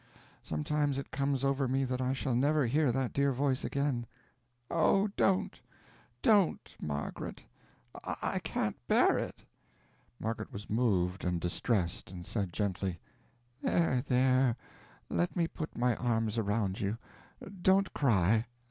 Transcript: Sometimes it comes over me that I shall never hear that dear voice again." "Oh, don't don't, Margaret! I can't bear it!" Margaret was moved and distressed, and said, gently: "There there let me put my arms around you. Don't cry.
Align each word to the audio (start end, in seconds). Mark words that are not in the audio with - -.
Sometimes 0.41 0.97
it 0.97 1.11
comes 1.11 1.43
over 1.45 1.67
me 1.67 1.83
that 1.83 2.01
I 2.01 2.11
shall 2.11 2.33
never 2.33 2.65
hear 2.65 2.91
that 2.91 3.13
dear 3.13 3.31
voice 3.31 3.63
again." 3.63 4.07
"Oh, 4.71 5.09
don't 5.15 5.59
don't, 6.23 6.75
Margaret! 6.81 7.45
I 8.03 8.39
can't 8.39 8.75
bear 8.87 9.19
it!" 9.19 9.45
Margaret 10.19 10.51
was 10.51 10.71
moved 10.71 11.23
and 11.23 11.39
distressed, 11.39 12.09
and 12.09 12.25
said, 12.25 12.51
gently: 12.51 12.99
"There 13.61 14.01
there 14.01 14.55
let 15.07 15.35
me 15.35 15.47
put 15.47 15.77
my 15.77 15.95
arms 15.97 16.35
around 16.39 16.79
you. 16.79 16.97
Don't 17.61 17.93
cry. 17.93 18.47